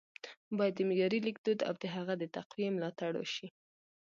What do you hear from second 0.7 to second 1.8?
د معیاري لیکدود او